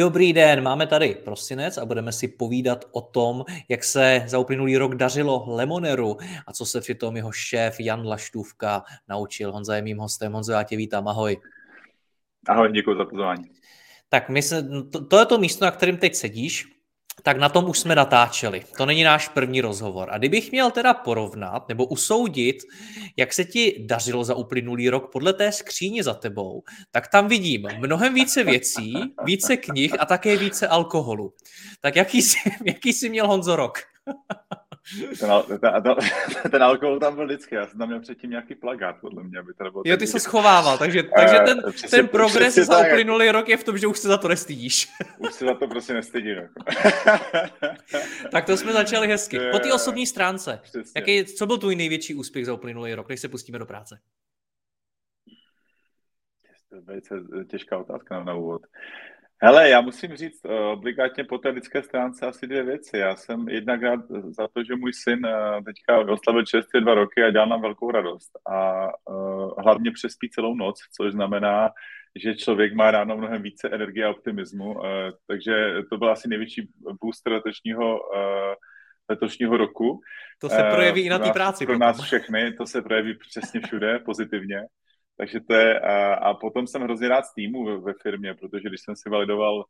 [0.00, 4.76] Dobrý den, máme tady prosinec a budeme si povídat o tom, jak se za uplynulý
[4.76, 9.52] rok dařilo Lemoneru a co se tom jeho šéf Jan Laštůvka naučil.
[9.52, 10.32] Honza je mým hostem.
[10.32, 11.36] Honzo, já tě vítám, ahoj.
[12.48, 13.44] Ahoj, děkuji za pozvání.
[14.08, 16.79] Tak my se, to, to je to místo, na kterém teď sedíš
[17.22, 18.62] tak na tom už jsme natáčeli.
[18.76, 20.08] To není náš první rozhovor.
[20.12, 22.56] A kdybych měl teda porovnat nebo usoudit,
[23.16, 27.68] jak se ti dařilo za uplynulý rok podle té skříně za tebou, tak tam vidím
[27.78, 28.94] mnohem více věcí,
[29.24, 31.32] více knih a také více alkoholu.
[31.80, 33.78] Tak jaký jsi, jaký jsi měl Honzo rok?
[35.20, 35.94] Ten, ten,
[36.50, 39.54] ten, alkohol tam byl vždycky, já jsem tam měl předtím nějaký plagát, podle mě, aby
[39.54, 39.82] to nebylo...
[39.86, 43.64] Jo, ty se schovával, takže, takže ten, přesně, ten progres za uplynulý rok je v
[43.64, 44.88] tom, že už se za to nestydíš.
[45.18, 46.34] Už se za to prostě nestydím.
[46.34, 46.52] Jako.
[48.30, 49.38] tak to jsme začali hezky.
[49.52, 50.60] Po té osobní stránce,
[50.96, 54.00] jaký, co byl tvůj největší úspěch za uplynulý rok, než se pustíme do práce?
[56.68, 57.14] To je velice
[57.50, 58.62] těžká otázka na, na úvod.
[59.42, 62.98] Hele, já musím říct uh, obligátně po té lidské stránce asi dvě věci.
[62.98, 67.22] Já jsem jednak rád za to, že můj syn uh, teďka oslavil čerstvě dva roky
[67.22, 68.30] a dělal nám velkou radost.
[68.50, 71.70] A uh, hlavně přespí celou noc, což znamená,
[72.16, 74.76] že člověk má ráno mnohem více energie a optimismu.
[75.26, 76.68] Takže to byl asi největší
[77.02, 78.00] booster letošního,
[79.10, 80.00] letošního roku.
[80.40, 81.66] To se projeví uh, i na té práci.
[81.66, 84.60] Pro nás všechny, to se projeví přesně všude pozitivně.
[85.20, 88.68] Takže to je, a, a potom jsem hrozně rád z týmu ve, ve firmě, protože
[88.68, 89.64] když jsem si validoval,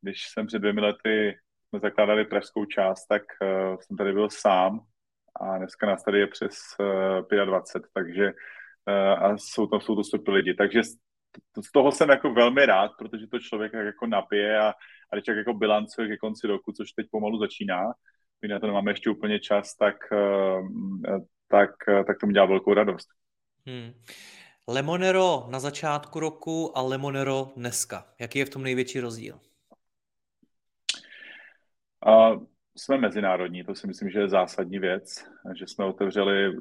[0.00, 1.38] když jsem před dvěmi lety
[1.68, 4.80] jsme zakládali pražskou část, tak uh, jsem tady byl sám
[5.40, 6.54] a dneska nás tady je přes
[7.30, 10.54] uh, 25, takže uh, a jsou tam jsou to super lidi.
[10.54, 14.68] Takže z, toho jsem jako velmi rád, protože to člověk jako napije a,
[15.12, 17.92] a když jako bilancuje ke konci roku, což teď pomalu začíná,
[18.42, 19.96] my na to nemáme ještě úplně čas, tak,
[21.48, 21.70] tak,
[22.06, 23.08] tak to mi dělá velkou radost.
[23.66, 23.92] Hmm.
[24.68, 28.06] Lemonero na začátku roku a Lemonero dneska.
[28.18, 29.40] Jaký je v tom největší rozdíl?
[32.06, 32.30] A
[32.76, 35.24] jsme mezinárodní, to si myslím, že je zásadní věc,
[35.58, 36.58] že jsme otevřeli eh,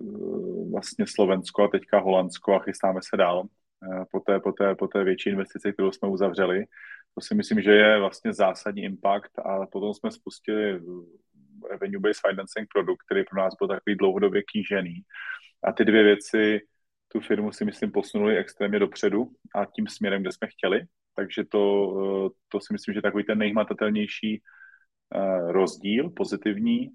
[0.72, 4.88] vlastně Slovensko a teďka Holandsko a chystáme se dál eh, po té, po té, po
[4.88, 6.66] té větší investici, kterou jsme uzavřeli.
[7.16, 10.81] To si myslím, že je vlastně zásadní impact a potom jsme spustili
[11.72, 15.02] revenue-based financing produkt, který pro nás byl takový dlouhodobě kýžený.
[15.63, 16.62] A ty dvě věci
[17.13, 20.81] tu firmu si myslím posunuli extrémně dopředu a tím směrem, kde jsme chtěli.
[21.16, 21.94] Takže to,
[22.25, 24.41] eh, to si myslím, že je takový ten nejhmatatelnější
[25.16, 26.90] eh, rozdíl, pozitivní.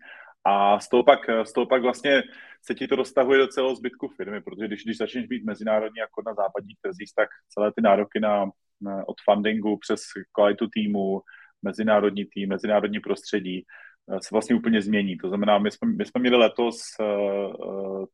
[0.44, 2.22] A z toho, pak, z toho pak vlastně
[2.62, 6.22] se ti to dostahuje do celého zbytku firmy, protože když, když začneš být mezinárodní jako
[6.26, 8.50] na západních trzích, tak celé ty nároky na,
[8.80, 10.00] na, od fundingu přes
[10.32, 11.20] kvalitu týmu,
[11.62, 13.64] mezinárodní tým, mezinárodní prostředí,
[14.10, 15.16] Eh, se vlastně úplně změní.
[15.16, 16.80] To znamená, my jsme, my jsme měli letos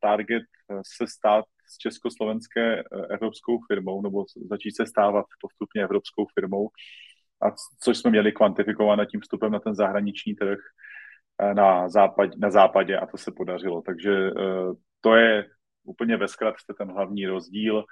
[0.00, 0.42] target
[0.98, 6.68] se stát s československé evropskou firmou, nebo začít se stávat postupně evropskou firmou,
[7.42, 10.58] a což jsme měli kvantifikovat tím vstupem na ten zahraniční trh
[11.52, 13.82] na, západ, na západě a to se podařilo.
[13.82, 15.46] Takže uh, to je
[15.84, 17.84] úplně ve zkratce ten hlavní rozdíl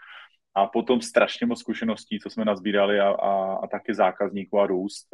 [0.55, 5.09] a potom strašně moc zkušeností, co jsme nazbírali a, a, a taky zákazníků a růst.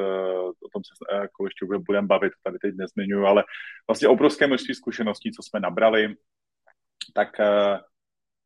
[0.66, 3.44] O tom se jako ještě budeme bavit, tady teď nezmiňuji, ale
[3.88, 6.14] vlastně obrovské množství zkušeností, co jsme nabrali,
[7.14, 7.28] tak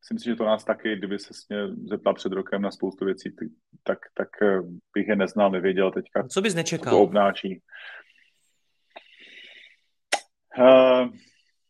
[0.03, 3.05] uh, si myslím, že to nás taky, kdyby se mě zeptal před rokem na spoustu
[3.05, 3.35] věcí,
[3.83, 4.29] tak, tak
[4.93, 6.27] bych je neznal, nevěděl teďka.
[6.27, 6.93] Co bys nečekal?
[6.93, 7.61] To obnáší.
[10.57, 11.09] Uh,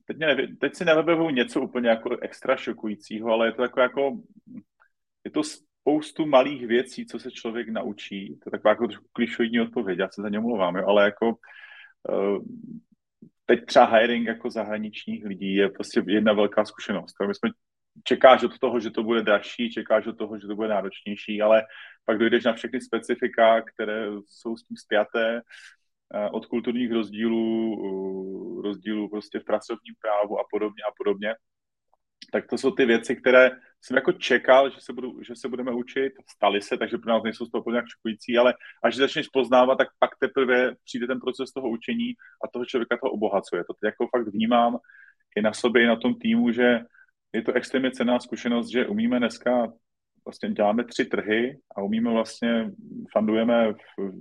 [0.06, 4.12] teď, mě teď si nevybavuju něco úplně jako extra šokujícího, ale je to jako, jako
[5.24, 8.28] je to spoustu malých věcí, co se člověk naučí.
[8.28, 11.30] To je taková jako trošku klišoidní odpověď, já se za ně mluvám, jo, ale jako
[11.30, 12.44] uh,
[13.46, 17.16] teď třeba hiring jako zahraničních lidí je prostě jedna velká zkušenost.
[17.28, 17.50] My jsme
[18.04, 21.64] čekáš od toho, že to bude dražší, čekáš od toho, že to bude náročnější, ale
[22.06, 25.42] pak dojdeš na všechny specifika, které jsou s tím spjaté,
[26.14, 31.36] eh, od kulturních rozdílů, rozdílů prostě v pracovním právu a podobně a podobně
[32.32, 33.52] tak to jsou ty věci, které
[33.82, 37.24] jsem jako čekal, že se, budu, že se budeme učit, staly se, takže pro nás
[37.24, 38.54] nejsou z toho nějak šokující, ale
[38.84, 42.14] až začneš poznávat, tak pak teprve přijde ten proces toho učení
[42.44, 43.64] a toho člověka to obohacuje.
[43.64, 44.78] To jako fakt vnímám
[45.36, 46.80] i na sobě, i na tom týmu, že
[47.34, 49.74] je to extrémně cená zkušenost, že umíme dneska
[50.26, 52.72] vlastně děláme tři trhy a umíme vlastně,
[53.12, 53.74] fundujeme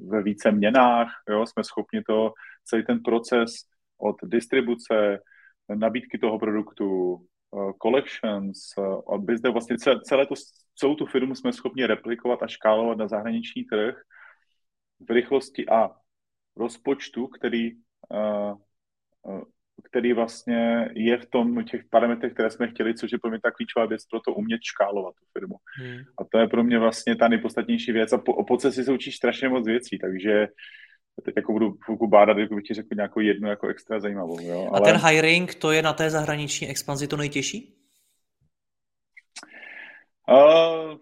[0.09, 2.33] ve více měnách, jo, jsme schopni to,
[2.65, 3.53] celý ten proces
[3.99, 5.19] od distribuce,
[5.75, 7.15] nabídky toho produktu,
[7.51, 10.35] uh, collections, uh, aby zde vlastně celé, to,
[10.75, 13.95] celou tu firmu jsme schopni replikovat a škálovat na zahraniční trh
[15.09, 15.91] v rychlosti a
[16.57, 18.57] rozpočtu, který uh,
[19.83, 23.51] který vlastně je v tom těch parametrech, které jsme chtěli, což je pro mě ta
[23.51, 25.55] klíčová věc pro to umět škálovat tu firmu.
[25.79, 25.99] Hmm.
[26.19, 29.17] A to je pro mě vlastně ta nejpodstatnější věc a po, o procesu se učíš
[29.17, 30.47] strašně moc věcí, takže
[31.25, 34.41] teď jako budu chvilku bádat, jako bych ti řekl nějakou jednu jako extra zajímavou.
[34.41, 34.69] Jo?
[34.73, 34.81] Ale...
[34.81, 37.79] A ten hiring, to je na té zahraniční expanzi to nejtěžší?
[40.29, 40.99] Uh,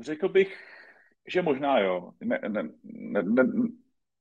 [0.00, 0.58] řekl bych,
[1.28, 2.10] že možná jo.
[2.20, 3.44] Ne, ne, ne, ne,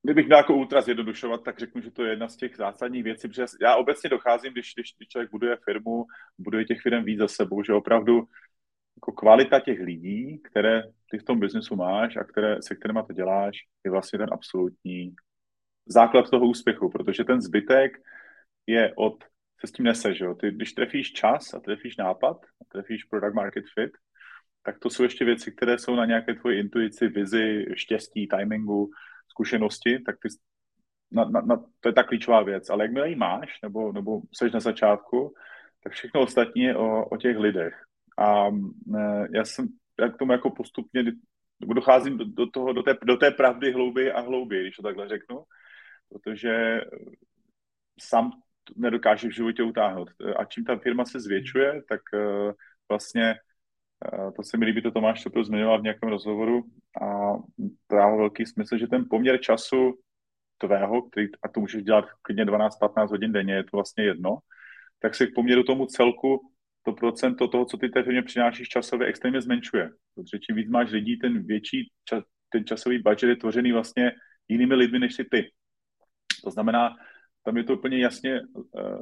[0.04, 3.28] Kdybych měl jako ultra zjednodušovat, tak řeknu, že to je jedna z těch zásadních věcí,
[3.28, 6.06] protože já obecně docházím, když, když, člověk buduje firmu,
[6.38, 8.28] buduje těch firm víc za sebou, že opravdu
[8.98, 13.14] jako kvalita těch lidí, které ty v tom biznesu máš a které, se kterými to
[13.14, 15.16] děláš, je vlastně ten absolutní
[15.86, 17.92] základ toho úspěchu, protože ten zbytek
[18.68, 19.24] je od,
[19.60, 20.36] se s tím nese, že jo?
[20.36, 23.92] Ty, když trefíš čas a trefíš nápad a trefíš product market fit,
[24.64, 28.92] tak to jsou ještě věci, které jsou na nějaké tvoji intuici, vizi, štěstí, timingu,
[29.38, 30.30] zkušenosti, tak ty,
[31.12, 32.70] na, na, na, to je ta klíčová věc.
[32.70, 35.34] Ale jakmile ji máš, nebo, nebo jsi na začátku,
[35.84, 37.74] tak všechno ostatní je o, o těch lidech.
[38.18, 38.50] A
[38.86, 39.68] ne, já jsem
[40.00, 41.04] já k tomu jako postupně
[41.60, 45.10] docházím do, do, toho, do, té, do té pravdy hlouběji a hlouběji, když to takhle
[45.10, 45.44] řeknu,
[46.10, 46.82] protože
[48.00, 48.32] sám
[48.76, 50.10] nedokáže v životě utáhnout.
[50.38, 52.52] A čím ta firma se zvětšuje, tak uh,
[52.90, 53.36] vlastně
[54.36, 56.64] to se mi líbí, to Tomáš to zmiňoval v nějakém rozhovoru,
[57.02, 57.34] a
[57.92, 59.94] dává velký smysl, že ten poměr času
[60.58, 64.38] tvého, který, a to můžeš dělat klidně 12-15 hodin denně, je to vlastně jedno,
[65.00, 66.52] tak se k poměru tomu celku
[66.84, 69.90] to procento toho, co ty té firmě přinášíš časově, extrémně zmenšuje.
[70.16, 74.12] Protože čím víc máš lidí, ten větší čas, ten časový budget je tvořený vlastně
[74.48, 75.52] jinými lidmi než si ty.
[76.44, 76.96] To znamená,
[77.44, 79.02] tam je to úplně jasně uh,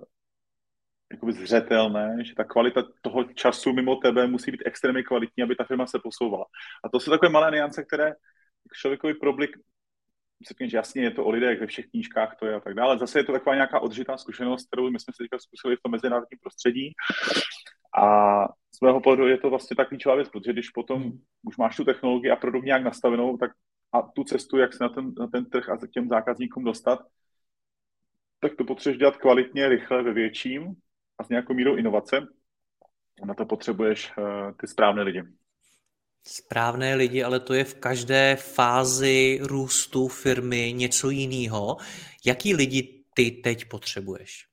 [1.12, 5.64] jakoby zřetelné, že ta kvalita toho času mimo tebe musí být extrémně kvalitní, aby ta
[5.64, 6.46] firma se posouvala.
[6.84, 8.14] A to jsou takové malé niance, které
[8.74, 9.52] člověkovi problik
[10.48, 12.98] řekněme, že jasně je to o lidech, ve všech knížkách to je a tak dále.
[12.98, 15.92] Zase je to taková nějaká odžitá zkušenost, kterou my jsme si teďka zkusili v tom
[15.92, 16.94] mezinárodním prostředí.
[17.98, 21.20] A z mého pohledu je to vlastně ta klíčová věc, protože když potom hmm.
[21.44, 23.52] už máš tu technologii a produkt nějak nastavenou, tak
[23.94, 27.00] a tu cestu, jak se na ten, na ten trh a k těm zákazníkům dostat,
[28.40, 30.76] tak to potřebuješ dělat kvalitně, rychle, ve větším
[31.18, 32.18] a s nějakou mírou inovace.
[33.22, 35.24] A na to potřebuješ uh, ty správné lidi.
[36.28, 41.78] Správné lidi, ale to je v každé fázi růstu firmy něco jiného.
[42.26, 44.48] Jaký lidi ty teď potřebuješ?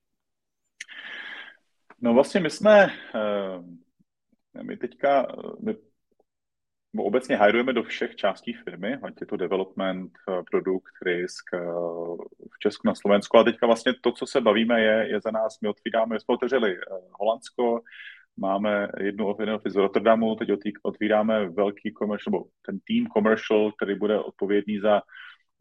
[2.00, 3.64] No vlastně my jsme, uh,
[4.62, 5.26] my teďka,
[5.60, 5.74] my
[6.98, 11.58] obecně hajrujeme do všech částí firmy, ať je to development, eh, produkt, risk eh,
[12.50, 13.38] v Česku, na Slovensku.
[13.38, 16.34] A teďka vlastně to, co se bavíme, je, je za nás, my otvíráme, my jsme
[16.34, 16.80] otevřeli eh,
[17.20, 17.80] Holandsko,
[18.36, 20.48] máme jednu office v Rotterdamu, teď
[20.82, 25.02] otvíráme velký commercial, nebo ten tým commercial, který bude odpovědný za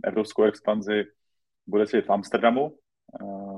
[0.04, 1.06] evropskou expanzi,
[1.68, 2.78] bude si v Amsterdamu.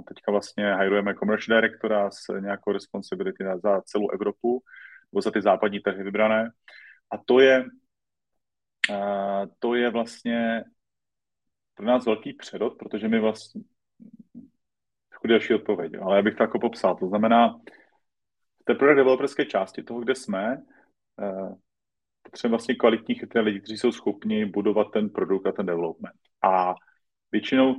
[0.08, 4.64] Teďka vlastně hajrujeme commercial directora s nějakou responsibility za celou Evropu,
[5.12, 6.52] nebo za ty západní trhy vybrané.
[7.14, 7.66] A to je,
[9.60, 10.64] to je vlastně
[11.74, 13.62] pro nás velký předot, protože my vlastně
[15.28, 16.96] delší odpověď, ale já bych to jako popsal.
[16.96, 17.60] To znamená,
[18.62, 20.58] v té product developerské části toho, kde jsme,
[21.22, 21.56] eh,
[22.22, 26.20] potřebujeme vlastně kvalitní chytré lidi, kteří jsou schopni budovat ten produkt a ten development.
[26.42, 26.74] A
[27.32, 27.74] většinou,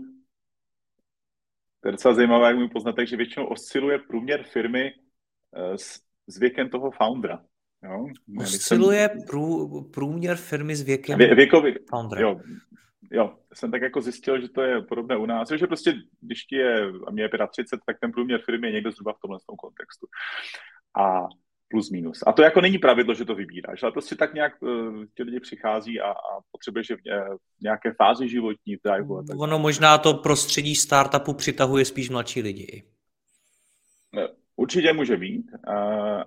[1.80, 4.92] to je docela zajímavé, jak můj poznatek, že většinou osciluje průměr firmy
[5.54, 7.44] eh, s, s věkem toho foundera.
[7.84, 8.06] Jo?
[8.38, 11.74] Osciluje prů, průměr firmy s věkem Vě, věkový,
[12.16, 12.40] Jo,
[13.10, 16.56] jo, jsem tak jako zjistil, že to je podobné u nás, že prostě, když ti
[16.56, 19.56] je, a mě je 35, tak ten průměr firmy je někdo zhruba v tomhle tom
[19.56, 20.06] kontextu.
[20.96, 21.26] A
[21.68, 22.22] plus minus.
[22.26, 25.40] A to jako není pravidlo, že to vybíráš, ale prostě tak nějak uh, ti lidi
[25.40, 27.00] přichází a, a potřebuješ je v,
[27.58, 28.76] v nějaké fázi životní.
[28.82, 29.38] Tak, tak.
[29.38, 32.84] Ono možná to prostředí startupu přitahuje spíš mladší lidi.
[34.56, 35.50] Určitě může být.
[35.68, 36.22] Uh,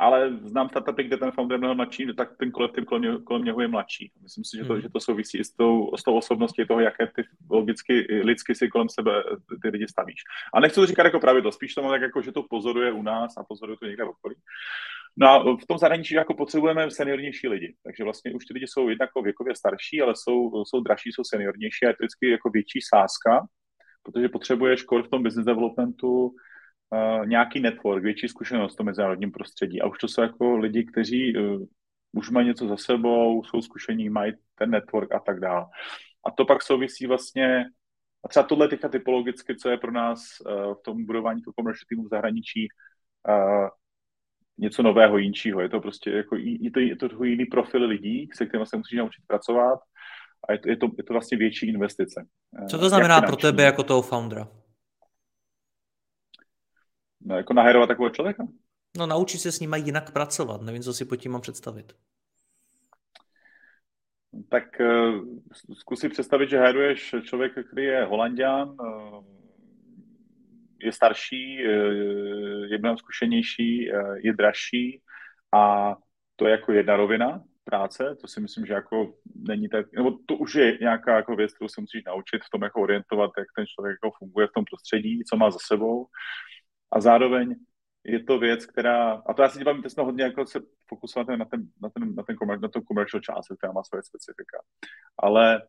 [0.00, 3.68] ale znám startupy, kde ten founder mnohem mladší, tak ten kolektiv kolem, kolem něho je
[3.68, 4.12] mladší.
[4.22, 4.82] Myslím si, že to, hmm.
[4.82, 8.68] že to souvisí i s tou, s tou osobností toho, jaké ty logicky, lidsky si
[8.68, 9.22] kolem sebe
[9.62, 10.20] ty lidi stavíš.
[10.54, 13.02] A nechci to říkat jako pravidlo, spíš to mám tak jako, že to pozoruje u
[13.02, 14.34] nás a pozoruje to někde v okolí.
[15.16, 18.88] No a v tom zahraničí jako potřebujeme seniornější lidi, takže vlastně už ty lidi jsou
[18.88, 22.50] jednak jako věkově starší, ale jsou, jsou dražší, jsou seniornější a je to vždycky jako
[22.50, 23.46] větší sázka,
[24.02, 26.34] protože potřebuješ kor v tom business developmentu
[26.90, 29.82] uh, nějaký network, větší zkušenost v tom mezinárodním prostředí.
[29.82, 31.66] A už to jsou jako lidi, kteří uh,
[32.12, 35.66] už mají něco za sebou, jsou zkušení, mají ten network a tak dále.
[36.26, 37.64] A to pak souvisí vlastně,
[38.24, 41.86] a třeba tohle teďka typologicky, co je pro nás uh, v tom budování toho commercial
[41.88, 42.68] týmu v zahraničí,
[43.28, 43.68] uh,
[44.58, 45.60] něco nového, jinčího.
[45.60, 48.98] Je to prostě jako, je to, je to jiný profil lidí, se kterými se musíš
[48.98, 49.78] naučit pracovat
[50.48, 52.26] a je to, je to, je to vlastně větší investice.
[52.70, 54.48] Co to znamená pro tebe jako toho foundera?
[57.20, 58.46] No, jako nahajrovat takového člověka.
[58.98, 60.62] No, naučit se s nimi jinak pracovat.
[60.62, 61.92] Nevím, co si pod tím mám představit.
[64.50, 65.24] Tak uh,
[65.74, 69.24] zkus si představit, že hajruješ člověka, který je holandian, uh,
[70.82, 71.72] je starší, uh,
[72.64, 73.84] je mnohem zkušenější,
[74.16, 75.02] je dražší
[75.54, 75.94] a
[76.36, 80.36] to je jako jedna rovina práce, to si myslím, že jako není tak, nebo to
[80.36, 83.66] už je nějaká jako věc, kterou se musíš naučit v tom, jako orientovat, jak ten
[83.66, 86.06] člověk jako funguje v tom prostředí, co má za sebou.
[86.92, 87.54] A zároveň
[88.04, 91.44] je to věc, která, a to já si dívám, jsme hodně jako se fokusovat na
[91.44, 94.58] ten, na ten, na ten na to commercial část, která má svoje specifika.
[95.18, 95.62] Ale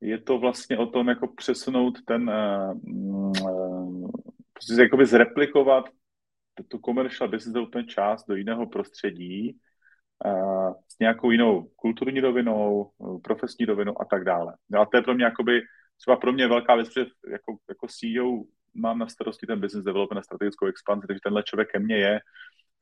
[0.00, 4.10] je to vlastně o tom, jako přesunout ten, uh,
[4.52, 5.84] prostě jakoby zreplikovat
[6.68, 9.58] tu commercial business development část do jiného prostředí,
[10.24, 12.90] uh, s nějakou jinou kulturní rovinou,
[13.22, 14.54] profesní rovinou a tak dále.
[14.70, 15.60] No a to je pro mě jakoby,
[15.96, 18.42] třeba pro mě velká věc, protože jako, jako CEO
[18.76, 22.20] mám na starosti ten business development a strategickou expanzi, takže tenhle člověk ke mně je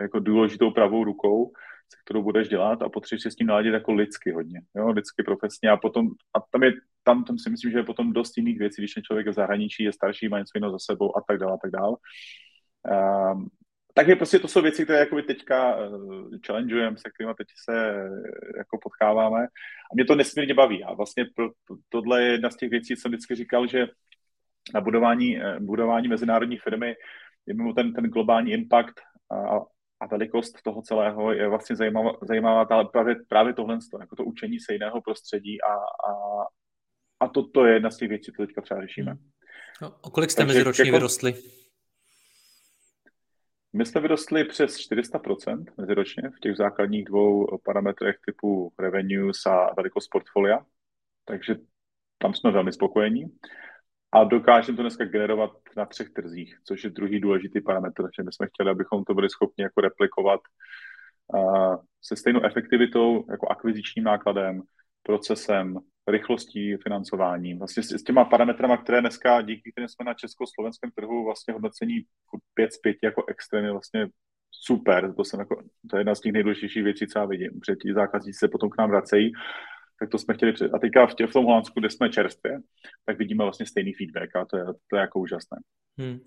[0.01, 1.53] jako důležitou pravou rukou,
[1.95, 5.23] se kterou budeš dělat a potřebuješ se s tím naladit jako lidsky hodně, jo, lidsky
[5.23, 6.73] profesně a potom, a tam je,
[7.03, 9.35] tam, tam si myslím, že je potom dost jiných věcí, když ten člověk je v
[9.35, 11.97] zahraničí, je starší, má něco jiného za sebou a tak dále, a tak dále.
[13.33, 13.49] Um,
[13.95, 18.23] takže prostě to jsou věci, které jakoby teďka uh, challengeujeme, se kterými teď se uh,
[18.57, 19.45] jako potkáváme.
[19.93, 20.85] A mě to nesmírně baví.
[20.85, 21.51] A vlastně pro,
[21.89, 23.87] tohle je jedna z těch věcí, co jsem vždycky říkal, že
[24.75, 26.95] na budování, uh, budování mezinárodní firmy
[27.47, 28.95] je mimo ten, ten globální impact
[29.31, 29.59] a,
[30.01, 34.61] a velikost toho celého je vlastně zajímavá, zajímavá ale právě, právě tohle, jako to učení
[34.61, 36.13] se jiného prostředí a, a,
[37.21, 39.13] a to, to je jedna z těch věcí, co teďka třeba řešíme.
[39.13, 39.31] Hmm.
[39.83, 41.35] No, o kolik jste meziročně jako, vyrostli?
[43.73, 50.09] My jsme vyrostli přes 400% meziročně v těch základních dvou parametrech typu revenues a velikost
[50.09, 50.67] portfolia,
[51.25, 51.57] takže
[52.19, 53.25] tam jsme velmi spokojení.
[54.15, 58.33] A dokážeme to dneska generovat na třech trzích, což je druhý důležitý parametr, že my
[58.33, 60.41] jsme chtěli, abychom to byli schopni jako replikovat
[61.35, 64.63] uh, se stejnou efektivitou, jako akvizičním nákladem,
[65.03, 65.79] procesem,
[66.09, 67.55] rychlostí financování.
[67.55, 72.05] Vlastně s, s těma parametrama, které dneska, díky kterým jsme na československém trhu vlastně hodnocení
[72.55, 74.07] 5 z 5 jako extrémně vlastně
[74.51, 75.15] super.
[75.15, 77.51] To, jsem jako, to je jedna z těch nejdůležitějších věcí, co já vidím.
[77.61, 79.33] Protože ti zákazníci se potom k nám vracejí,
[80.01, 80.75] tak to jsme chtěli před.
[80.75, 82.61] A teďka v, tě, v tom Holandsku, kde jsme čerstvě,
[83.07, 85.59] tak vidíme vlastně stejný feedback a to je, to je jako úžasné.
[85.99, 86.19] Hmm.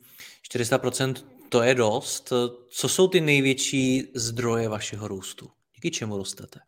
[0.53, 2.33] 400% to je dost.
[2.69, 5.49] Co jsou ty největší zdroje vašeho růstu?
[5.75, 6.59] Díky čemu rostete?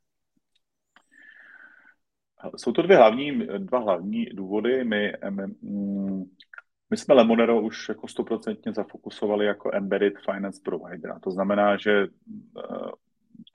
[2.57, 4.83] Jsou to dvě hlavní, dva hlavní důvody.
[4.83, 6.23] My, my, mm,
[6.89, 11.19] my jsme Lemonero už jako stoprocentně zafokusovali jako embedded finance provider.
[11.23, 12.07] To znamená, že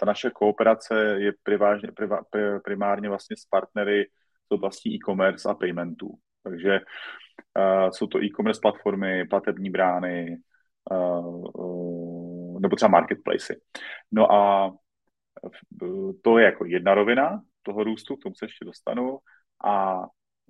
[0.01, 2.21] ta naše kooperace je privážně, priva,
[2.65, 4.05] primárně vlastně s partnery
[4.49, 6.11] z oblasti e-commerce a paymentů.
[6.43, 6.81] Takže
[7.59, 10.37] uh, jsou to e-commerce platformy, platební brány,
[10.91, 13.55] uh, uh, nebo třeba marketplace.
[14.13, 14.73] No a
[16.23, 19.19] to je jako jedna rovina toho růstu, k tomu se ještě dostanu.
[19.65, 20.03] A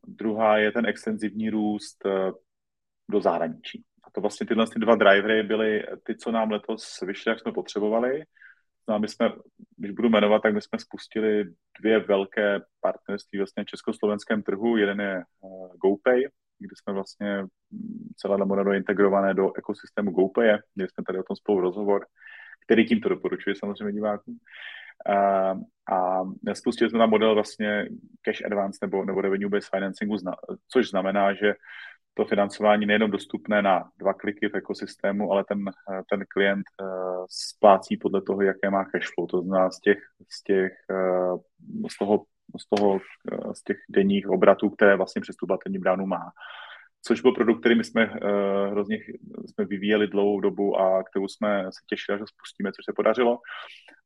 [0.07, 2.07] druhá je ten extenzivní růst
[3.11, 3.85] do zahraničí.
[4.05, 7.53] A to vlastně tyhle ty dva drivery byly ty, co nám letos vyšly, jak jsme
[7.53, 8.25] potřebovali.
[8.89, 9.33] No a my jsme,
[9.77, 11.45] když budu jmenovat, tak my jsme spustili
[11.81, 14.77] dvě velké partnerství vlastně na československém trhu.
[14.77, 16.23] Jeden je uh, GoPay,
[16.59, 20.59] kde jsme vlastně mm, celé Lemonado integrované do ekosystému GoPay.
[20.75, 22.07] Měli jsme tady o tom spolu rozhovor,
[22.65, 24.39] který tímto doporučuji samozřejmě divákům.
[25.09, 25.61] Uh,
[25.97, 26.21] a
[26.55, 27.89] spustili jsme tam model vlastně
[28.23, 30.17] cash advance nebo, nebo revenue based financingu,
[30.69, 31.55] což znamená, že
[32.15, 35.59] to financování nejenom dostupné na dva kliky v ekosystému, ale ten,
[36.11, 39.27] ten klient uh, splácí podle toho, jaké má cashflow.
[39.31, 41.41] To znamená z těch, z těch uh,
[41.91, 42.25] z toho,
[42.61, 43.01] z toho,
[43.53, 46.31] z těch denních obratů, které vlastně přes tu platební bránu má.
[47.07, 48.05] Což byl produkt, který my jsme
[48.71, 48.99] hrozně
[49.47, 53.39] jsme vyvíjeli dlouhou dobu a kterou jsme se těšili, že spustíme, což se podařilo.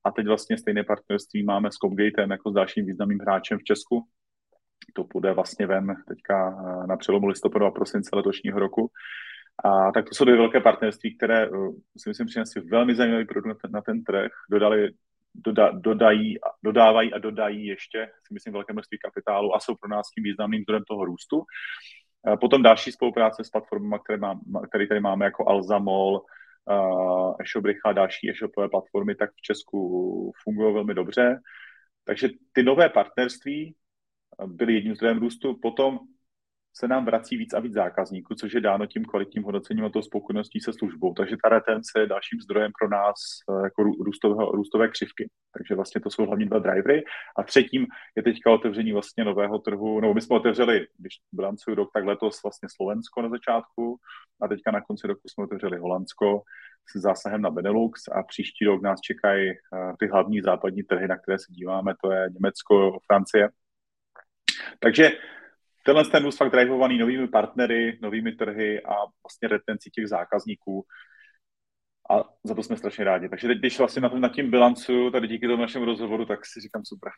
[0.05, 4.05] A teď vlastně stejné partnerství máme s Comgatem jako s dalším významným hráčem v Česku,
[4.93, 8.91] to půjde vlastně ven teďka eh, na přelomu listopadu a prosince letošního roku.
[9.65, 11.51] A tak to jsou dvě velké partnerství, které eh,
[11.99, 14.91] si myslím přinesly velmi zajímavý produkt na ten, trh, dodali,
[15.35, 20.11] doda, dodají, dodávají a dodají ještě, si myslím, velké množství kapitálu a jsou pro nás
[20.11, 21.45] tím významným zdrojem toho růstu.
[22.41, 26.21] Potom další spolupráce s platformami, které, má, které tady máme jako Alzamol,
[27.41, 31.41] e-shop a další e-shopové platformy, tak v Česku fungují velmi dobře.
[32.05, 33.75] Takže ty nové partnerství
[34.47, 35.59] byly jedním zdrojem růstu.
[35.63, 35.99] Potom
[36.79, 40.03] se nám vrací víc a víc zákazníků, což je dáno tím kvalitním hodnocením a tou
[40.03, 41.15] spokojeností se službou.
[41.15, 43.15] Takže ta retence je dalším zdrojem pro nás
[43.51, 45.29] eh, jako růstového, růstové křivky.
[45.53, 47.03] Takže vlastně to jsou hlavní dva drivery.
[47.39, 50.01] A třetím je teďka otevření vlastně nového trhu.
[50.01, 53.97] No, my jsme otevřeli, když bilancuju rok, tak letos vlastně Slovensko na začátku
[54.43, 56.43] a teďka na konci roku jsme otevřeli Holandsko
[56.91, 59.57] s zásahem na Benelux a příští rok nás čekají eh,
[59.99, 63.49] ty hlavní západní trhy, na které se díváme, to je Německo, Francie.
[64.81, 65.11] Takže
[65.85, 70.85] tenhle ten růst fakt drivovaný novými partnery, novými trhy a vlastně retenci těch zákazníků.
[72.11, 73.29] A za to jsme strašně rádi.
[73.29, 76.47] Takže teď, když vlastně na, tom, na tím bilancu, tady díky tomu našemu rozhovoru, tak
[76.47, 77.13] si říkám super.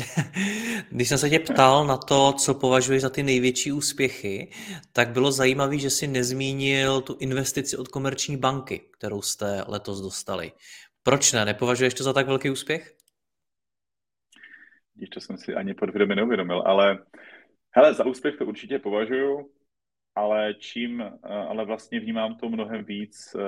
[0.90, 4.52] Když jsem se tě ptal na to, co považuješ za ty největší úspěchy,
[4.92, 10.52] tak bylo zajímavé, že jsi nezmínil tu investici od komerční banky, kterou jste letos dostali.
[11.02, 11.44] Proč ne?
[11.44, 12.96] Nepovažuješ to za tak velký úspěch?
[14.94, 16.98] Když to jsem si ani podvědomě neuvědomil, ale
[17.74, 19.50] Hele, za úspěch to určitě považuju,
[20.14, 23.40] ale čím, eh, ale vlastně vnímám to mnohem víc eh,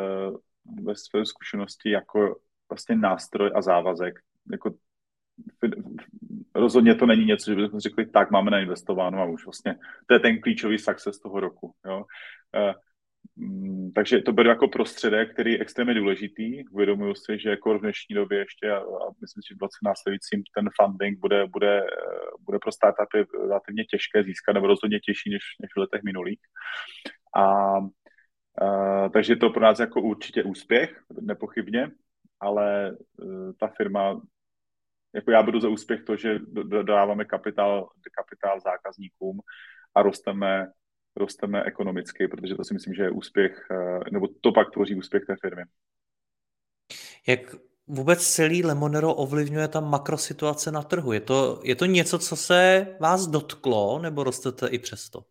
[0.82, 2.36] ve své zkušenosti jako
[2.70, 4.14] vlastně nástroj a závazek.
[4.52, 4.74] Jako,
[6.54, 10.20] rozhodně to není něco, že bychom řekli, tak máme nainvestováno a už vlastně to je
[10.20, 11.74] ten klíčový success toho roku.
[11.86, 12.04] Jo.
[13.38, 16.68] Eh, Mm, takže to beru jako prostředek, který je extrémně důležitý.
[16.68, 18.80] Uvědomuji si, že jako v dnešní době ještě a,
[19.20, 21.82] myslím si, že v roce následujícím ten funding bude, bude,
[22.40, 26.40] bude pro startupy relativně těžké získat, nebo rozhodně těžší než, než v letech minulých.
[27.36, 31.90] A, a takže to pro nás jako určitě úspěch, nepochybně,
[32.40, 32.94] ale e,
[33.60, 34.20] ta firma,
[35.14, 39.40] jako já budu za úspěch to, že dodáváme kapitál, kapitál zákazníkům
[39.94, 40.66] a rosteme
[41.16, 45.22] rosteme ekonomicky, protože to si myslím, že je úspěch, eh, nebo to pak tvoří úspěch
[45.26, 45.62] té firmy.
[47.26, 47.40] Jak
[47.86, 51.12] vůbec celý Lemonero ovlivňuje ta makrosituace na trhu?
[51.12, 55.24] Je to, je to něco, co se vás dotklo, nebo rostete i přesto?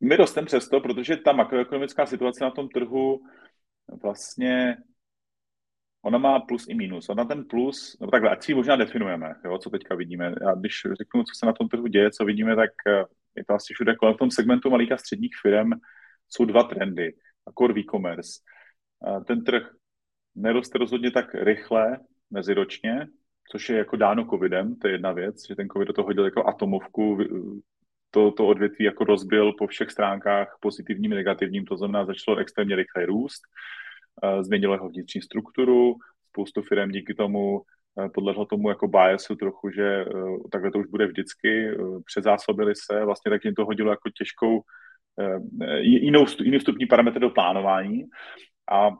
[0.00, 3.20] My rosteme přesto, protože ta makroekonomická situace na tom trhu
[4.02, 4.76] vlastně
[6.04, 7.08] ona má plus i minus.
[7.08, 10.34] Ona ten plus, no takhle, ať si možná definujeme, jo, co teďka vidíme.
[10.42, 13.04] Já když řeknu, co se na tom trhu děje, co vidíme, tak eh,
[13.36, 15.70] je to asi všude kolem v tom segmentu malých a středních firm
[16.28, 17.14] jsou dva trendy.
[17.46, 18.40] A core e-commerce.
[19.26, 19.62] Ten trh
[20.34, 21.98] neroste rozhodně tak rychle
[22.30, 23.06] meziročně,
[23.52, 26.24] což je jako dáno covidem, to je jedna věc, že ten covid do toho hodil
[26.24, 27.18] jako atomovku,
[28.10, 32.76] to, to odvětví jako rozbil po všech stránkách pozitivním i negativním, to znamená, začalo extrémně
[32.76, 33.42] rychle růst
[34.40, 35.96] změnilo jeho vnitřní strukturu,
[36.28, 37.62] spoustu firm díky tomu
[38.14, 40.06] podlehlo tomu jako biasu trochu, že e,
[40.52, 44.62] takhle to už bude vždycky, e, přezásobili se, vlastně tak jim to hodilo jako těžkou
[45.80, 48.04] jinou, jiný vstupní parametr do plánování.
[48.70, 48.90] A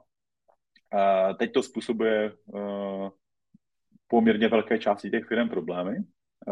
[1.39, 2.33] teď to způsobuje
[4.09, 5.97] poměrně velké části těch firm problémy,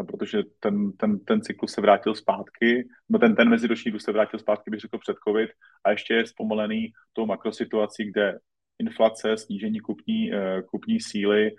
[0.07, 4.39] protože ten, ten, ten cyklus se vrátil zpátky, no ten, ten meziroční růst se vrátil
[4.39, 5.49] zpátky, bych řekl, před COVID.
[5.83, 8.39] A ještě je zpomalený tou makrosituací, kde
[8.79, 11.51] inflace, snížení kupní, eh, kupní síly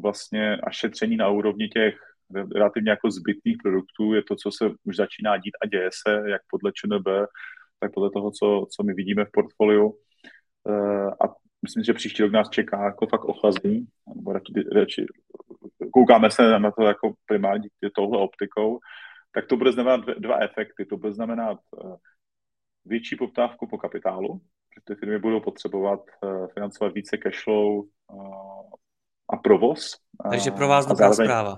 [0.00, 1.94] vlastně a šetření na úrovni těch
[2.54, 6.42] relativně jako zbytných produktů je to, co se už začíná dít a děje se, jak
[6.50, 7.06] podle ČNB,
[7.80, 9.98] tak podle toho, co, co my vidíme v portfoliu.
[10.68, 15.06] Eh, a myslím, že příští rok nás čeká jako fakt ochlazení, nebo radši, radši
[15.92, 18.78] koukáme se na to jako primárně touhle optikou,
[19.32, 20.84] tak to bude znamenat dva efekty.
[20.84, 21.96] To bude znamenat eh,
[22.84, 24.40] větší poptávku po kapitálu,
[24.74, 27.84] že ty firmy budou potřebovat uh, financovat více cashflow
[29.34, 29.98] a provoz.
[30.30, 31.26] Takže pro vás dobrá zároveň...
[31.26, 31.54] zpráva.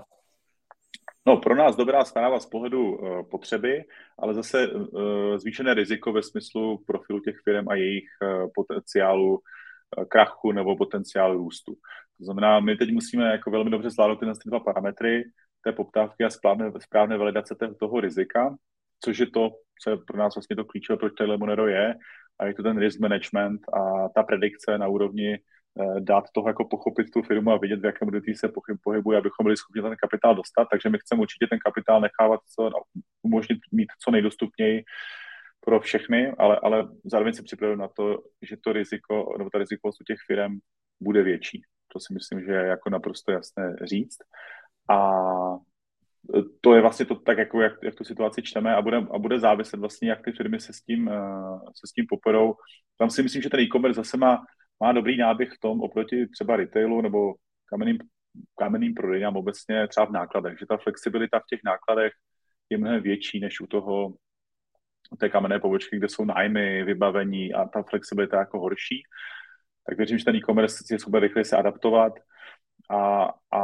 [1.27, 3.83] No, pro nás dobrá zpráva z pohledu uh, potřeby,
[4.19, 9.39] ale zase uh, zvýšené riziko ve smyslu profilu těch firm a jejich uh, potenciálu
[10.09, 11.73] krachu nebo potenciálu růstu.
[12.17, 15.23] To znamená, my teď musíme jako velmi dobře zvládnout tyhle dva parametry,
[15.63, 18.55] té poptávky a správné, správné validace toho rizika,
[19.03, 19.49] což je to,
[19.83, 21.95] co je pro nás vlastně to klíčové, proč tady Monero je,
[22.39, 25.39] a je to ten risk management a ta predikce na úrovni
[25.99, 28.51] dát toho jako pochopit tu firmu a vidět, v jakém odvětví se
[28.83, 30.67] pohybuje, abychom byli schopni ten kapitál dostat.
[30.71, 32.79] Takže my chceme určitě ten kapitál nechávat, co, no,
[33.23, 34.83] umožnit mít co nejdostupněji
[35.59, 40.01] pro všechny, ale, ale zároveň se připravil na to, že to riziko, nebo ta rizikovost
[40.01, 40.59] u těch firm
[41.01, 41.61] bude větší.
[41.93, 44.17] To si myslím, že je jako naprosto jasné říct.
[44.89, 45.11] A
[46.61, 49.39] to je vlastně to tak, jako jak, jak tu situaci čteme a bude, a bude
[49.39, 52.55] záviset vlastně, jak ty firmy se s tím, uh, se s tím poperou.
[52.97, 54.45] Tam si myslím, že ten e-commerce zase má,
[54.79, 57.35] má dobrý náběh v tom oproti třeba retailu nebo
[57.65, 57.97] kamenným,
[58.59, 62.13] kamenným prodejnám obecně třeba v nákladech, že ta flexibilita v těch nákladech
[62.69, 64.13] je mnohem větší než u toho,
[65.19, 69.03] té kamenné pobočky, kde jsou nájmy, vybavení a ta flexibilita je jako horší,
[69.87, 72.13] tak věřím, že ten e-commerce je schopný rychle se adaptovat
[72.89, 73.61] a, a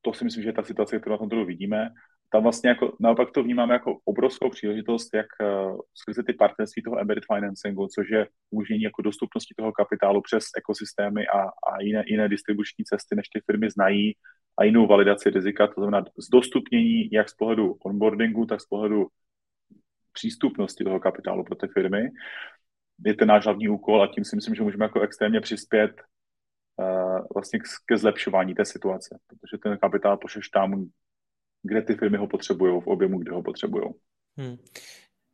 [0.00, 1.90] to si myslím, že je ta situace, kterou na tom trhu vidíme.
[2.30, 7.00] Tam vlastně jako, naopak to vnímáme jako obrovskou příležitost, jak uh, skrze ty partnerství toho
[7.00, 12.28] embedded financingu, což je umožnění jako dostupnosti toho kapitálu přes ekosystémy a, a jiné, jiné
[12.28, 14.16] distribuční cesty, než ty firmy znají
[14.58, 19.06] a jinou validaci rizika, to znamená zdostupnění jak z pohledu onboardingu, tak z pohledu
[20.12, 22.10] přístupnosti toho kapitálu pro ty firmy.
[23.06, 26.02] Je ten náš hlavní úkol a tím si myslím, že můžeme jako extrémně přispět
[26.76, 30.90] uh, vlastně ke zlepšování té situace, protože ten kapitál pošleš tam,
[31.62, 33.84] kde ty firmy ho potřebují, v objemu, kde ho potřebují.
[34.36, 34.56] Hmm.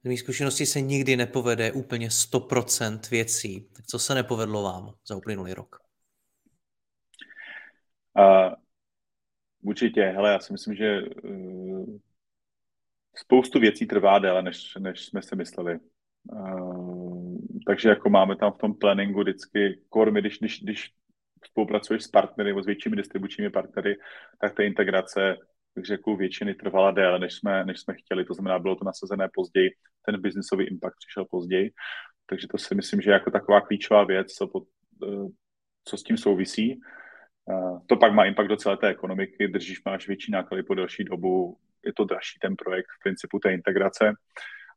[0.05, 3.69] Z mých zkušeností se nikdy nepovede úplně 100% věcí.
[3.77, 5.77] Tak co se nepovedlo vám za uplynulý rok?
[8.19, 8.55] Uh,
[9.63, 11.99] určitě, hele, já si myslím, že uh,
[13.17, 15.79] spoustu věcí trvá déle, než, než jsme si mysleli.
[16.33, 20.95] Uh, takže jako máme tam v tom planningu vždycky core, když, když, když
[21.45, 23.97] spolupracuješ s partnery nebo s většími distribučními partnery,
[24.41, 25.37] tak ta integrace,
[25.75, 28.25] bych řekl, většiny trvala déle, než jsme, než jsme chtěli.
[28.25, 29.71] To znamená, bylo to nasazené později,
[30.07, 31.71] ten biznisový impact přišel později.
[32.27, 34.65] Takže to si myslím, že jako taková klíčová věc, co, pod,
[35.03, 35.29] eh,
[35.85, 36.81] co s tím souvisí.
[37.51, 41.05] Eh, to pak má impact do celé té ekonomiky, držíš, máš větší náklady po delší
[41.05, 44.13] dobu, je to dražší ten projekt v principu té integrace,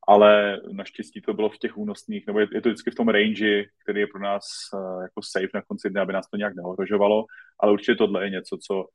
[0.08, 3.64] ale naštěstí to bylo v těch únosných, nebo je, je to vždycky v tom range,
[3.84, 7.26] který je pro nás uh, jako safe na konci dne, aby nás to nějak neohrožovalo,
[7.60, 8.86] ale určitě tohle je něco, co,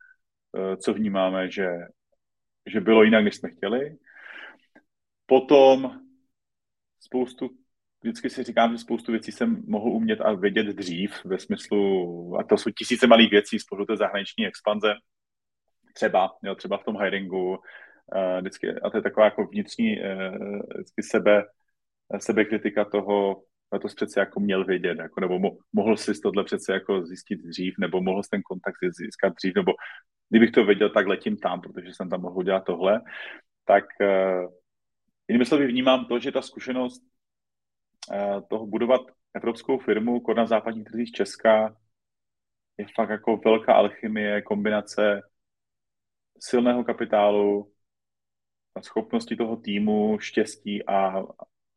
[0.77, 1.69] co vnímáme, že,
[2.67, 3.97] že bylo jinak, než jsme chtěli.
[5.27, 6.01] Potom
[7.01, 7.51] spoustu
[8.03, 12.45] vždycky si říkám, že spoustu věcí jsem mohl umět a vědět dřív, ve smyslu, a
[12.45, 14.95] to jsou tisíce malých věcí z pohledu té zahraniční expanze,
[15.95, 17.59] třeba, jo, třeba v tom hiringu, uh,
[18.41, 21.45] vždycky, a to je taková jako vnitřní uh, vždycky sebe,
[22.19, 23.43] sebekritika toho,
[23.89, 27.75] jsi přece jako měl vědět, jako, nebo mo, mohl jsi tohle přece jako zjistit dřív,
[27.79, 29.73] nebo mohl jsi ten kontakt získat dřív, nebo
[30.29, 33.01] kdybych to věděl, tak letím tam, protože jsem tam mohl dělat tohle,
[33.65, 34.53] tak uh,
[35.29, 37.03] jinými slovy vnímám to, že ta zkušenost
[38.13, 39.01] uh, toho budovat
[39.35, 41.77] evropskou firmu, kod na západních trzích Česka,
[42.79, 45.21] je fakt jako velká alchymie, kombinace
[46.41, 47.73] silného kapitálu,
[48.83, 51.23] schopnosti toho týmu, štěstí a,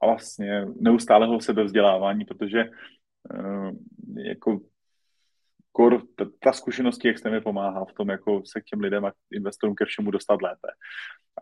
[0.02, 2.64] a vlastně neustálého sebevzdělávání, protože
[3.34, 3.72] uh,
[4.18, 4.60] jako
[5.72, 9.12] kor, ta, ta zkušenost jak mi pomáhá v tom, jako se k těm lidem a
[9.32, 10.68] investorům ke všemu dostat lépe.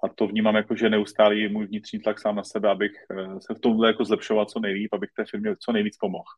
[0.04, 3.54] A to vnímám jako, že neustálý můj vnitřní tlak sám na sebe, abych uh, se
[3.54, 6.30] v tomhle jako zlepšoval co nejlíp, abych té firmě co nejvíc pomohl.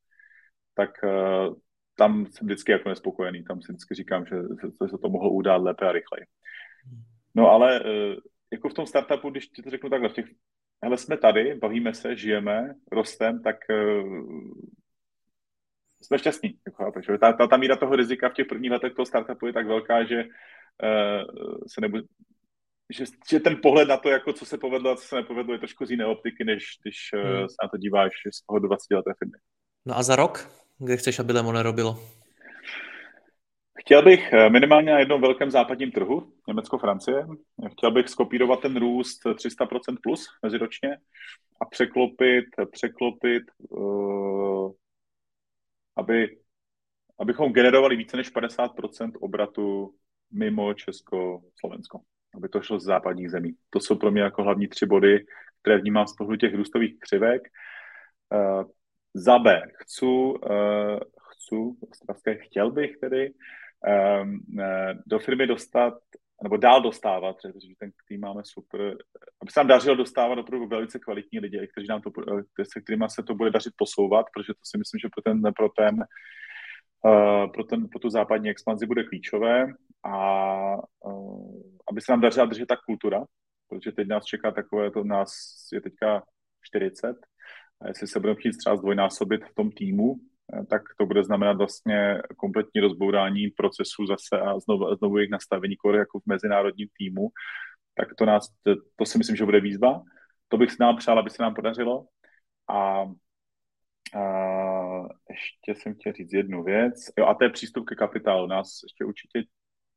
[0.75, 1.55] Tak uh,
[1.97, 4.35] tam jsem vždycky jako nespokojený, tam si vždycky říkám, že
[4.87, 6.25] se to mohlo udát lépe a rychleji.
[7.35, 7.81] No ale
[8.51, 10.25] jako v tom startupu, když ti to řeknu takhle, v těch,
[10.85, 14.53] hele, jsme tady, bavíme se, žijeme, rostem, tak uh,
[16.01, 16.49] jsme šťastní.
[16.67, 19.67] Jako, ta, ta, ta míra toho rizika v těch prvních letech toho startupu je tak
[19.67, 22.03] velká, že uh, se nebude,
[22.93, 25.59] že, že ten pohled na to, jako co se povedlo a co se nepovedlo, je
[25.59, 29.11] trošku z jiné optiky, než když uh, se na to díváš z toho 20 leté
[29.19, 29.37] firmy.
[29.85, 30.49] No a za rok?
[30.77, 31.99] Kde chceš, aby Lemon robilo?
[33.85, 37.27] Chtěl bych eh, minimálně na jednom velkém západním trhu, Německo-Francie,
[37.71, 40.97] chtěl bych skopírovat ten růst 300% plus meziročně
[41.61, 44.71] a překlopit, překlopit uh,
[45.95, 46.37] aby,
[47.19, 49.95] abychom generovali více než 50% obratu
[50.31, 51.99] mimo Česko, Slovensko,
[52.35, 53.53] aby to šlo z západních zemí.
[53.69, 55.25] To jsou pro mě jako hlavní tři body,
[55.61, 57.41] které vnímám z pohledu těch růstových křivek.
[58.33, 58.63] Uh,
[59.13, 60.05] za B, chci,
[62.11, 63.33] chci, chtěl bych tedy
[65.05, 65.93] do firmy dostat,
[66.43, 68.81] nebo dál dostávat, protože ten tým máme super,
[69.41, 72.09] aby se nám dařilo dostávat opravdu velice kvalitní lidi, kteří nám to,
[72.59, 75.53] eh, se kterými se to bude dařit posouvat, protože to si myslím, že pro ten,
[75.53, 76.05] pro ten
[77.05, 79.65] Uh, pro, ten, pro tu západní expanzi bude klíčové
[80.05, 80.15] a
[81.91, 83.25] aby se nám dařila držet ta kultura,
[83.69, 85.29] protože teď nás čeká takové, to nás
[85.73, 86.23] je teďka
[86.63, 87.15] 40
[87.81, 90.34] a jestli se budeme chtít třeba zdvojnásobit v tom týmu, Eh,
[90.69, 95.97] tak to bude znamenat vlastně kompletní rozbourání procesu zase a znovu, znovu jejich nastavení kore
[95.97, 97.29] jako v mezinárodním týmu,
[97.95, 98.47] tak to, nás,
[98.95, 100.01] to, si myslím, že bude výzva.
[100.47, 102.05] To bych si nám přál, aby se nám podařilo.
[102.69, 103.01] A,
[104.19, 104.25] a
[105.29, 106.93] ještě jsem chtěl říct jednu věc.
[107.17, 108.47] Jo, a to je přístup ke kapitálu.
[108.47, 109.43] Nás ještě určitě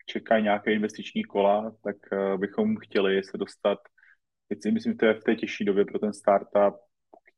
[0.06, 3.78] čekají nějaké investiční kola, tak uh, bychom chtěli se dostat,
[4.62, 6.74] si myslím, že to je v té těžší době pro ten startup,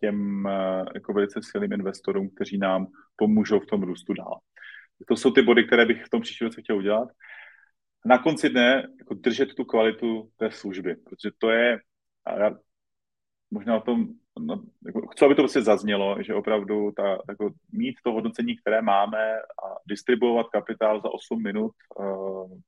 [0.00, 2.86] těm eh, jako velice silným investorům, kteří nám
[3.16, 4.38] pomůžou v tom růstu dál.
[5.08, 7.08] To jsou ty body, které bych v tom příštím roce chtěl udělat.
[8.04, 11.78] Na konci dne jako držet tu kvalitu té služby, protože to je,
[12.24, 12.50] a já
[13.50, 14.08] možná o tom
[14.38, 18.82] no, jako, chci, aby to prostě zaznělo, že opravdu ta, jako, mít to hodnocení, které
[18.82, 22.58] máme a distribuovat kapitál za 8 minut uh,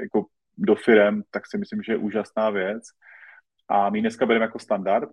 [0.00, 0.26] jako
[0.58, 2.82] do firem, tak si myslím, že je úžasná věc.
[3.68, 5.10] A my dneska bereme jako standard,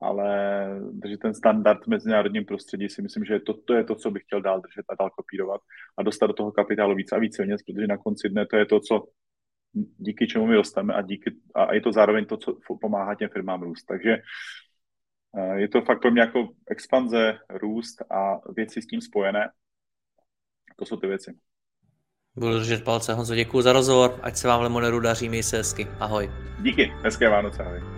[0.00, 4.10] ale držet ten standard v mezinárodním prostředí si myslím, že to, to je to, co
[4.10, 5.60] bych chtěl dál držet a dál kopírovat
[5.98, 8.66] a dostat do toho kapitálu víc a víc peněz, protože na konci dne to je
[8.66, 9.04] to, co
[9.98, 13.62] díky čemu my dostaneme a, díky, a je to zároveň to, co pomáhá těm firmám
[13.62, 13.84] růst.
[13.84, 14.16] Takže
[15.36, 19.50] eh, je to fakt pro mě jako expanze, růst a věci s tím spojené.
[20.76, 21.38] To jsou ty věci.
[22.36, 25.86] Budu držet palce, Honzo, děkuji za rozhovor, ať se vám Lemoneru daří, měj se hezky,
[26.00, 26.30] ahoj.
[26.62, 27.97] Díky, hezké Vánoce, ahoj.